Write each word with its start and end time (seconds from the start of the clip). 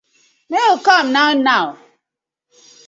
Mak 0.49 0.63
yu 0.67 0.73
com 0.85 1.07
naw 1.15 1.31
naw. 1.45 1.67